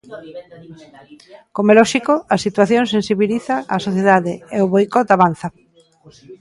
[1.55, 5.47] Como é lóxico, a situación sensibiliza a sociedade e o boicot avanza.